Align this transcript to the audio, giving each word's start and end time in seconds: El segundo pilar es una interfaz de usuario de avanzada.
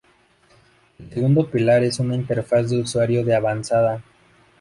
El 0.97 1.11
segundo 1.11 1.45
pilar 1.45 1.83
es 1.83 1.99
una 1.99 2.15
interfaz 2.15 2.71
de 2.71 2.81
usuario 2.81 3.23
de 3.23 3.35
avanzada. 3.35 4.01